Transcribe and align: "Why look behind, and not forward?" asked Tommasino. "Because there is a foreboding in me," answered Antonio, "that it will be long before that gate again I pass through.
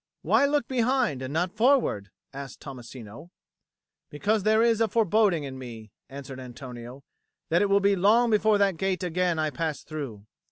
"Why 0.23 0.47
look 0.47 0.67
behind, 0.67 1.21
and 1.21 1.31
not 1.31 1.55
forward?" 1.55 2.09
asked 2.33 2.59
Tommasino. 2.59 3.29
"Because 4.09 4.41
there 4.41 4.63
is 4.63 4.81
a 4.81 4.87
foreboding 4.87 5.43
in 5.43 5.59
me," 5.59 5.91
answered 6.09 6.39
Antonio, 6.39 7.03
"that 7.49 7.61
it 7.61 7.69
will 7.69 7.79
be 7.81 7.95
long 7.95 8.31
before 8.31 8.57
that 8.57 8.77
gate 8.77 9.03
again 9.03 9.37
I 9.37 9.51
pass 9.51 9.83
through. 9.83 10.25